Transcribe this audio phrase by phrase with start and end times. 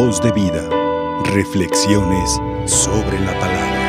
[0.00, 0.62] Voz de vida.
[1.34, 3.80] Reflexiones sobre la palabra.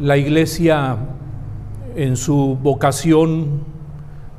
[0.00, 0.96] La iglesia
[1.94, 3.60] en su vocación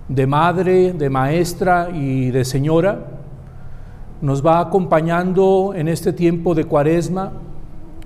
[0.10, 3.00] de madre, de maestra y de señora,
[4.20, 7.32] nos va acompañando en este tiempo de cuaresma,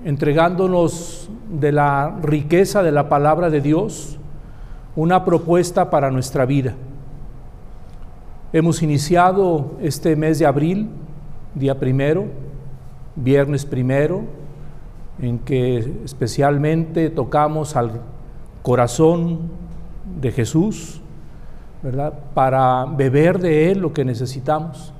[0.06, 4.20] entregándonos de la riqueza de la palabra de Dios
[4.96, 6.76] una propuesta para nuestra vida.
[8.54, 10.90] Hemos iniciado este mes de abril,
[11.56, 12.26] día primero,
[13.16, 14.24] viernes primero,
[15.20, 18.02] en que especialmente tocamos al
[18.62, 19.52] corazón
[20.20, 21.00] de Jesús,
[21.82, 22.14] ¿verdad?
[22.34, 24.94] Para beber de Él lo que necesitamos.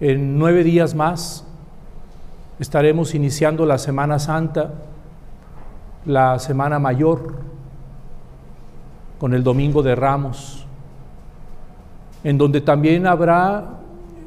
[0.00, 1.46] En nueve días más
[2.58, 4.72] estaremos iniciando la Semana Santa,
[6.06, 7.34] la Semana Mayor,
[9.20, 10.66] con el Domingo de Ramos,
[12.24, 13.80] en donde también habrá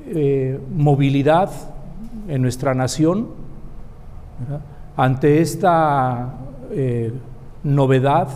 [0.08, 1.50] eh, movilidad
[2.28, 3.28] en nuestra nación
[4.98, 6.34] ante esta
[6.72, 7.14] eh,
[7.64, 8.28] novedad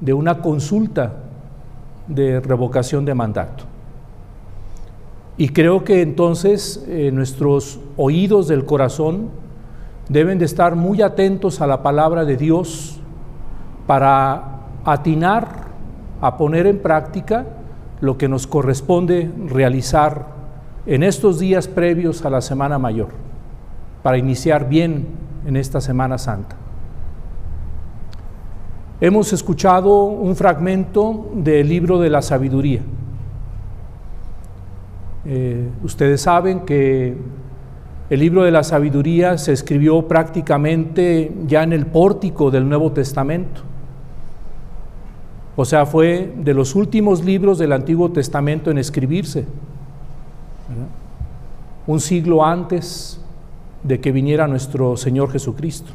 [0.00, 1.12] de una consulta
[2.06, 3.64] de revocación de mandato.
[5.36, 9.30] Y creo que entonces eh, nuestros oídos del corazón
[10.08, 13.00] deben de estar muy atentos a la palabra de Dios
[13.86, 15.48] para atinar
[16.20, 17.46] a poner en práctica
[18.02, 20.26] lo que nos corresponde realizar
[20.86, 23.10] en estos días previos a la Semana Mayor,
[24.02, 25.06] para iniciar bien
[25.46, 26.56] en esta Semana Santa.
[29.00, 32.80] Hemos escuchado un fragmento del libro de la sabiduría.
[35.24, 37.16] Eh, ustedes saben que
[38.10, 43.62] el libro de la sabiduría se escribió prácticamente ya en el pórtico del Nuevo Testamento.
[45.54, 49.44] O sea, fue de los últimos libros del Antiguo Testamento en escribirse.
[51.86, 53.20] Un siglo antes
[53.82, 55.92] de que viniera nuestro Señor Jesucristo.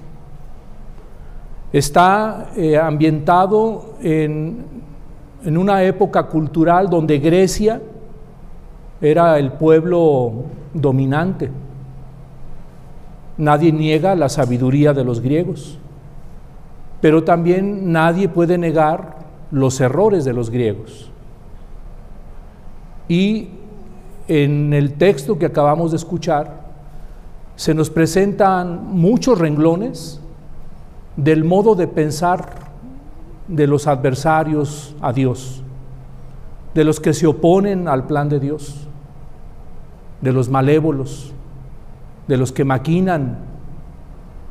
[1.73, 4.63] Está eh, ambientado en,
[5.44, 7.81] en una época cultural donde Grecia
[9.01, 11.50] era el pueblo dominante.
[13.38, 15.78] Nadie niega la sabiduría de los griegos,
[17.01, 19.17] pero también nadie puede negar
[19.52, 21.12] los errores de los griegos.
[23.08, 23.50] Y
[24.28, 26.68] en el texto que acabamos de escuchar,
[27.56, 30.22] se nos presentan muchos renglones
[31.16, 32.50] del modo de pensar
[33.47, 35.64] de los adversarios a Dios,
[36.74, 38.88] de los que se oponen al plan de Dios,
[40.22, 41.31] de los malévolos,
[42.28, 43.40] de los que maquinan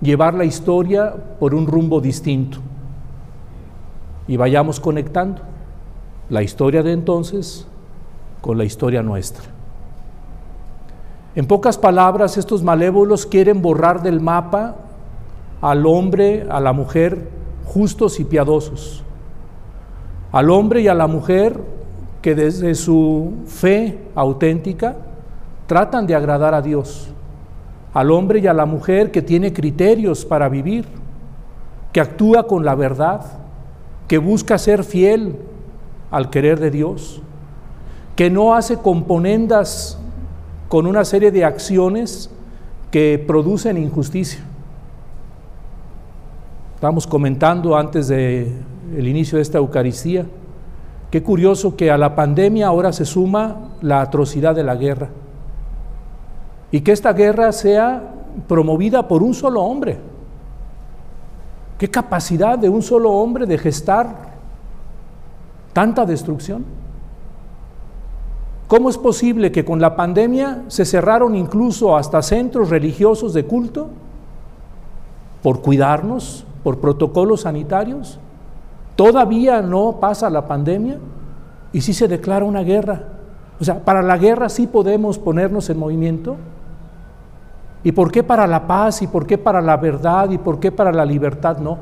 [0.00, 2.58] llevar la historia por un rumbo distinto.
[4.28, 5.42] Y vayamos conectando
[6.28, 7.66] la historia de entonces
[8.40, 9.44] con la historia nuestra.
[11.34, 14.76] En pocas palabras, estos malévolos quieren borrar del mapa
[15.60, 17.28] al hombre, a la mujer
[17.66, 19.02] justos y piadosos,
[20.32, 21.60] al hombre y a la mujer
[22.22, 24.96] que desde su fe auténtica
[25.66, 27.08] tratan de agradar a Dios,
[27.92, 30.86] al hombre y a la mujer que tiene criterios para vivir,
[31.92, 33.22] que actúa con la verdad,
[34.08, 35.36] que busca ser fiel
[36.10, 37.20] al querer de Dios,
[38.14, 39.98] que no hace componendas
[40.68, 42.30] con una serie de acciones
[42.90, 44.40] que producen injusticia.
[46.74, 48.52] Estamos comentando antes del
[48.96, 50.26] el inicio de esta Eucaristía,
[51.10, 55.08] qué curioso que a la pandemia ahora se suma la atrocidad de la guerra
[56.70, 58.12] y que esta guerra sea
[58.46, 59.98] promovida por un solo hombre.
[61.78, 64.34] ¿Qué capacidad de un solo hombre de gestar
[65.72, 66.64] tanta destrucción?
[68.66, 73.88] ¿Cómo es posible que con la pandemia se cerraron incluso hasta centros religiosos de culto
[75.42, 78.18] por cuidarnos, por protocolos sanitarios?
[78.96, 80.98] Todavía no pasa la pandemia
[81.72, 83.04] y sí se declara una guerra.
[83.60, 86.36] O sea, para la guerra sí podemos ponernos en movimiento.
[87.86, 89.02] ¿Y por qué para la paz?
[89.02, 90.28] ¿Y por qué para la verdad?
[90.30, 91.78] ¿Y por qué para la libertad no?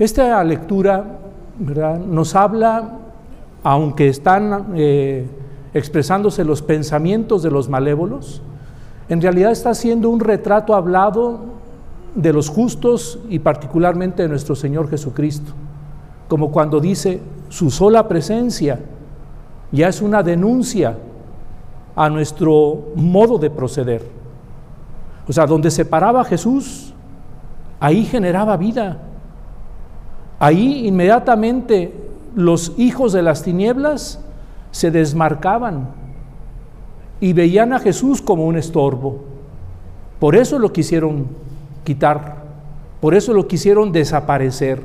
[0.00, 1.04] Esta lectura
[2.04, 2.90] nos habla
[3.62, 5.28] aunque están eh,
[5.74, 8.42] expresándose los pensamientos de los malévolos,
[9.08, 11.38] en realidad está haciendo un retrato hablado
[12.16, 15.52] de los justos y particularmente de nuestro Señor Jesucristo,
[16.26, 18.80] como cuando dice, su sola presencia
[19.70, 20.96] ya es una denuncia
[21.96, 24.02] a nuestro modo de proceder.
[25.26, 26.92] O sea, donde se paraba Jesús,
[27.80, 28.98] ahí generaba vida,
[30.38, 31.94] Ahí inmediatamente
[32.34, 34.20] los hijos de las tinieblas
[34.72, 35.88] se desmarcaban
[37.20, 39.20] y veían a Jesús como un estorbo.
[40.18, 41.28] Por eso lo quisieron
[41.84, 42.42] quitar,
[43.00, 44.82] por eso lo quisieron desaparecer,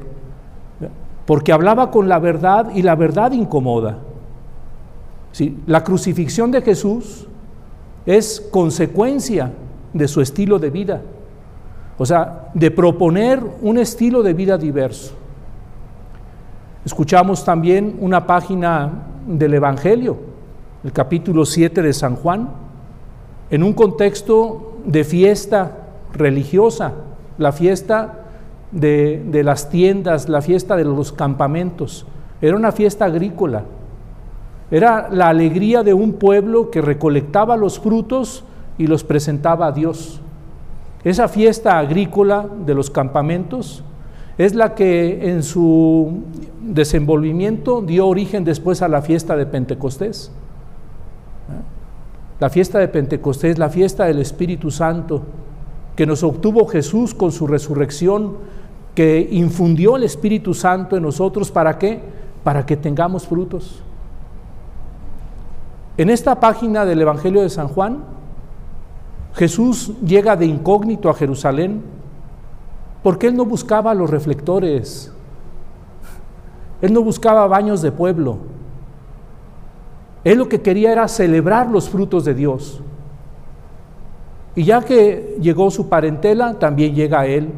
[1.25, 3.97] porque hablaba con la verdad y la verdad incomoda.
[5.31, 5.57] ¿Sí?
[5.67, 7.27] La crucifixión de Jesús
[8.05, 9.51] es consecuencia
[9.93, 11.01] de su estilo de vida,
[11.97, 15.13] o sea, de proponer un estilo de vida diverso.
[16.85, 18.89] Escuchamos también una página
[19.27, 20.17] del Evangelio,
[20.83, 22.49] el capítulo 7 de San Juan,
[23.51, 25.71] en un contexto de fiesta
[26.13, 26.93] religiosa,
[27.37, 28.25] la fiesta
[28.71, 32.05] de, de, las tiendas, la fiesta de los campamentos.
[32.41, 33.65] Era una fiesta agrícola.
[34.71, 38.43] Era la alegría de un pueblo que recolectaba los frutos
[38.77, 40.21] y los presentaba a Dios.
[41.03, 43.83] Esa fiesta agrícola de los campamentos
[44.37, 46.23] es la que en su
[46.61, 50.31] desenvolvimiento dio origen después a la fiesta de Pentecostés.
[52.39, 55.23] La fiesta de Pentecostés, la fiesta del Espíritu Santo,
[55.95, 58.37] que nos obtuvo Jesús con su resurrección,
[58.95, 61.99] que infundió el Espíritu Santo en nosotros, ¿para qué?
[62.43, 63.83] Para que tengamos frutos.
[65.99, 68.05] En esta página del Evangelio de San Juan,
[69.33, 71.81] Jesús llega de incógnito a Jerusalén
[73.03, 75.11] porque él no buscaba los reflectores,
[76.81, 78.37] él no buscaba baños de pueblo,
[80.23, 82.79] él lo que quería era celebrar los frutos de Dios.
[84.55, 87.51] Y ya que llegó su parentela, también llega él.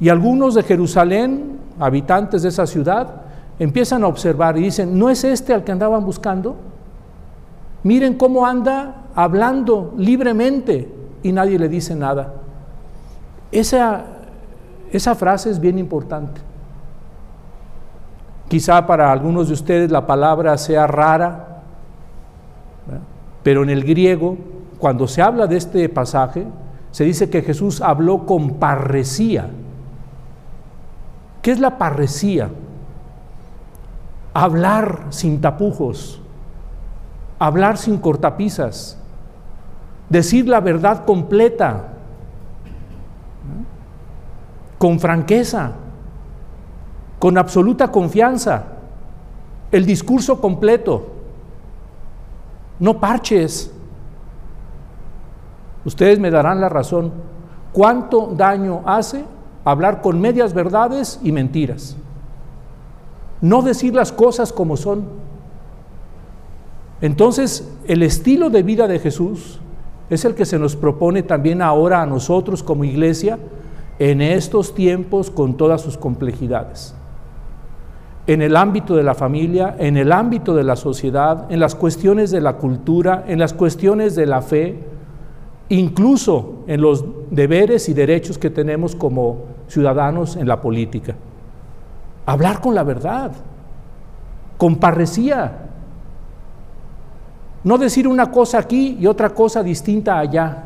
[0.00, 3.20] Y algunos de Jerusalén, habitantes de esa ciudad,
[3.58, 6.56] empiezan a observar y dicen, ¿no es este al que andaban buscando?
[7.82, 10.92] Miren cómo anda hablando libremente
[11.22, 12.34] y nadie le dice nada.
[13.50, 14.04] Esa,
[14.92, 16.40] esa frase es bien importante.
[18.48, 21.62] Quizá para algunos de ustedes la palabra sea rara,
[23.42, 24.36] pero en el griego,
[24.78, 26.46] cuando se habla de este pasaje,
[26.90, 29.50] se dice que Jesús habló con parresía.
[31.42, 32.50] ¿Qué es la parresía?
[34.34, 36.20] Hablar sin tapujos,
[37.38, 38.98] hablar sin cortapisas,
[40.08, 41.88] decir la verdad completa,
[44.78, 45.72] con franqueza,
[47.18, 48.64] con absoluta confianza,
[49.72, 51.08] el discurso completo,
[52.78, 53.72] no parches.
[55.84, 57.12] Ustedes me darán la razón.
[57.72, 59.24] ¿Cuánto daño hace
[59.64, 61.96] hablar con medias verdades y mentiras?
[63.40, 65.27] No decir las cosas como son.
[67.00, 69.60] Entonces, el estilo de vida de Jesús
[70.10, 73.38] es el que se nos propone también ahora a nosotros como iglesia
[73.98, 76.94] en estos tiempos con todas sus complejidades.
[78.26, 82.30] En el ámbito de la familia, en el ámbito de la sociedad, en las cuestiones
[82.30, 84.78] de la cultura, en las cuestiones de la fe,
[85.70, 91.16] incluso en los deberes y derechos que tenemos como ciudadanos en la política.
[92.26, 93.32] Hablar con la verdad,
[94.58, 95.67] con parresía,
[97.64, 100.64] no decir una cosa aquí y otra cosa distinta allá.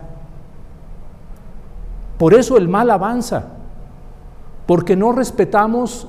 [2.19, 3.49] Por eso el mal avanza,
[4.67, 6.07] porque no respetamos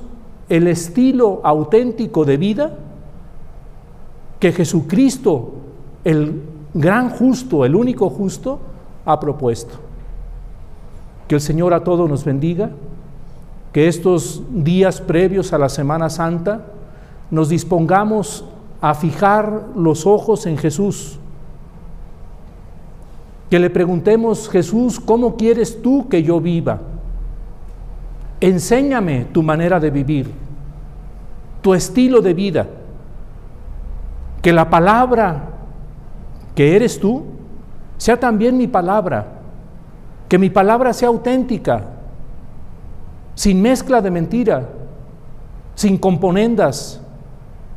[0.48, 2.78] el estilo auténtico de vida
[4.38, 5.54] que Jesucristo,
[6.04, 6.42] el
[6.74, 8.60] gran justo, el único justo,
[9.06, 9.74] ha propuesto.
[11.26, 12.70] Que el Señor a todos nos bendiga,
[13.72, 16.66] que estos días previos a la Semana Santa
[17.30, 18.44] nos dispongamos
[18.84, 21.18] a fijar los ojos en Jesús.
[23.48, 26.82] Que le preguntemos, Jesús, ¿cómo quieres tú que yo viva?
[28.42, 30.30] Enséñame tu manera de vivir,
[31.62, 32.66] tu estilo de vida.
[34.42, 35.48] Que la palabra
[36.54, 37.22] que eres tú
[37.96, 39.28] sea también mi palabra.
[40.28, 41.86] Que mi palabra sea auténtica,
[43.34, 44.68] sin mezcla de mentira,
[45.74, 47.00] sin componendas,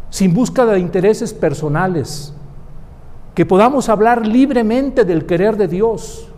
[0.10, 2.34] sin búsqueda de intereses personales,
[3.36, 6.30] que podamos hablar libremente del querer de Dios,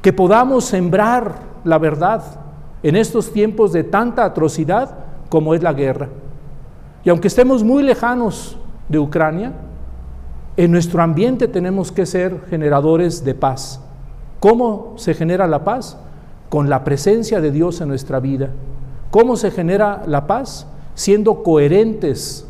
[0.00, 2.22] que podamos sembrar la verdad
[2.82, 4.96] en estos tiempos de tanta atrocidad
[5.28, 6.08] como es la guerra.
[7.04, 8.56] Y aunque estemos muy lejanos
[8.88, 9.52] de Ucrania,
[10.56, 13.80] en nuestro ambiente tenemos que ser generadores de paz.
[14.40, 15.96] ¿Cómo se genera la paz?
[16.48, 18.50] Con la presencia de Dios en nuestra vida.
[19.10, 20.66] ¿Cómo se genera la paz?
[20.94, 22.46] Siendo coherentes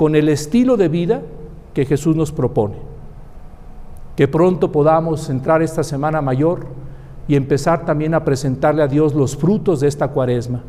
[0.00, 1.20] con el estilo de vida
[1.74, 2.76] que Jesús nos propone.
[4.16, 6.68] Que pronto podamos entrar esta semana mayor
[7.28, 10.62] y empezar también a presentarle a Dios los frutos de esta cuaresma.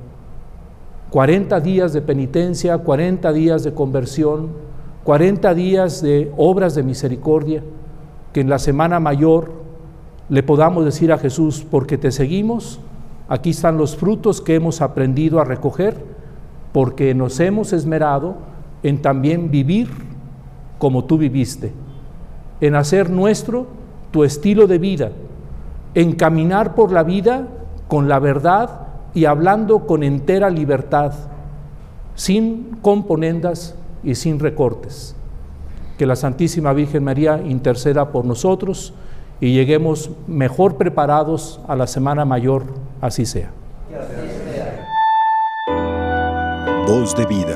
[1.12, 4.50] 40 días de penitencia, 40 días de conversión,
[5.06, 7.64] 40 días de obras de misericordia,
[8.34, 9.54] que en la semana mayor
[10.28, 12.82] le podamos decir a Jesús, porque te seguimos,
[13.30, 15.96] aquí están los frutos que hemos aprendido a recoger,
[16.74, 18.51] porque nos hemos esmerado
[18.84, 19.90] en también vivir
[20.78, 21.72] como tú viviste,
[22.60, 23.68] en hacer nuestro
[24.12, 25.12] tu estilo de vida,
[25.94, 27.48] en caminar por la vida
[27.88, 31.14] con la verdad y hablando con entera libertad,
[32.16, 35.16] sin componendas y sin recortes.
[35.98, 38.94] Que la Santísima Virgen María interceda por nosotros
[39.40, 42.64] y lleguemos mejor preparados a la Semana Mayor,
[43.02, 43.52] así sea.
[46.88, 47.56] Voz de vida,